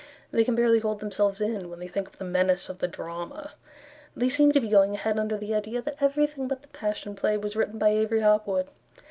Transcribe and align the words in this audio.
They 0.31 0.43
can 0.43 0.55
barely 0.55 0.79
hold 0.79 0.99
themselves 0.99 1.41
in 1.41 1.69
When 1.69 1.77
they 1.77 1.87
think 1.87 2.07
of 2.07 2.17
the 2.17 2.25
menace 2.25 2.69
of 2.69 2.79
the 2.79 2.87
drama; 2.87 3.51
They 4.15 4.29
seem 4.29 4.51
to 4.53 4.59
be 4.59 4.67
going 4.67 4.95
ahead 4.95 5.19
under 5.19 5.37
the 5.37 5.53
idea 5.53 5.79
That 5.79 5.97
everything 6.01 6.47
but 6.47 6.63
the 6.63 6.69
Passion 6.69 7.13
Play 7.15 7.37
Was 7.37 7.55
written 7.55 7.77
by 7.77 7.89
Avery 7.89 8.21
Hopwood. 8.21 8.67